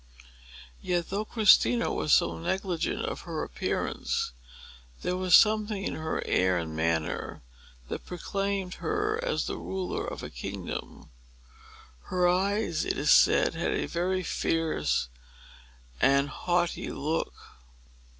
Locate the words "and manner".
6.57-7.43